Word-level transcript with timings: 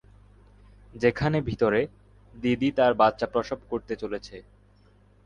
যেখানে 0.93 1.37
ভিতরে, 1.41 1.81
দিদি 2.33 2.69
তার 2.71 2.93
বাচ্চা 2.93 3.27
প্রসব 3.27 3.59
করতে 3.69 3.93
চলেছে। 3.95 4.35